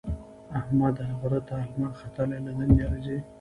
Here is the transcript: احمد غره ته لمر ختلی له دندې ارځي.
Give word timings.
احمد 0.59 0.95
غره 1.19 1.39
ته 1.47 1.55
لمر 1.69 1.91
ختلی 1.99 2.37
له 2.45 2.51
دندې 2.57 2.81
ارځي. 2.87 3.17